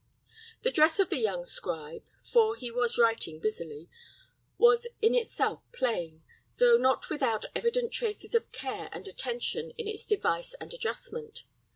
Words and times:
The 0.63 0.71
dress 0.71 0.97
of 0.97 1.11
the 1.11 1.19
young 1.19 1.45
scribe 1.45 2.01
for 2.25 2.55
he 2.55 2.71
was 2.71 2.97
writing 2.97 3.39
busily 3.39 3.87
was 4.57 4.87
in 4.99 5.13
itself 5.13 5.61
plain, 5.73 6.23
though 6.57 6.75
not 6.77 7.11
without 7.11 7.45
evident 7.55 7.93
traces 7.93 8.33
of 8.33 8.51
care 8.51 8.89
and 8.91 9.07
attention 9.07 9.69
in 9.77 9.87
its 9.87 10.07
device 10.07 10.55
and 10.55 10.73
adjustment. 10.73 11.43